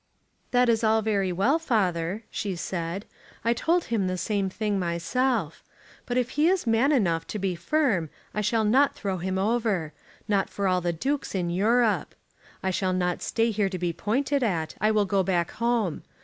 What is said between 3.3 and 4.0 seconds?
"I told